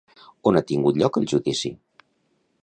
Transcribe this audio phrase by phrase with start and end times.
[0.51, 1.73] On ha tingut lloc el judici?